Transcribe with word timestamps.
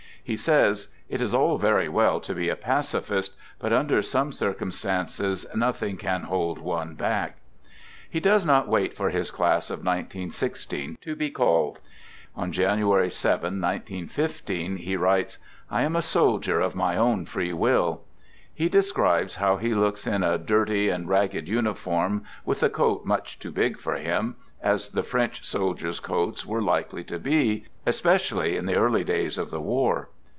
He 0.23 0.37
says:" 0.37 0.87
It 1.09 1.19
is 1.19 1.33
all 1.33 1.57
very 1.57 1.89
well 1.89 2.19
to 2.21 2.35
be 2.35 2.47
a 2.47 2.55
pacifist, 2.55 3.35
but 3.59 3.73
under 3.73 4.01
some 4.03 4.31
circumstances 4.31 5.47
nothing 5.55 5.97
can 5.97 6.21
hold 6.21 6.59
one 6.59 6.93
back." 6.93 7.37
He 8.07 8.19
does 8.19 8.45
not 8.45 8.67
wait 8.67 8.95
for 8.95 9.09
his 9.09 9.31
class 9.31 9.71
of 9.71 9.79
191 9.79 10.31
6 10.31 10.65
to 11.01 11.15
be 11.17 11.31
called. 11.31 11.79
On 12.35 12.51
January 12.51 13.09
7, 13.09 13.59
19 13.59 14.07
15, 14.07 14.77
he 14.77 14.95
writes: 14.95 15.39
"I 15.71 15.81
am 15.81 15.95
a 15.95 16.01
soldier 16.03 16.61
of 16.61 16.75
my 16.75 16.95
own 16.95 17.25
free 17.25 17.51
will." 17.51 18.03
He 18.53 18.69
describes 18.69 19.35
how 19.35 19.57
he 19.57 19.73
looks 19.73 20.05
in 20.05 20.23
a 20.23 20.37
dirty 20.37 20.89
and 20.89 21.09
ragged 21.09 21.47
uniform 21.47 22.23
with 22.45 22.59
the 22.59 22.69
coat 22.69 23.05
much 23.05 23.39
too 23.39 23.51
big 23.51 23.79
for 23.79 23.95
him— 23.95 24.35
as 24.61 24.89
the 24.89 25.03
French 25.03 25.43
soldiers' 25.43 25.99
coats 25.99 26.45
were 26.45 26.61
likely 26.61 27.03
to 27.03 27.17
be, 27.19 27.65
especially 27.87 28.55
in 28.55 28.67
the 28.67 28.75
early 28.75 29.03
days 29.03 29.37
of 29.37 29.49
the 29.49 29.59
war. 29.61 30.07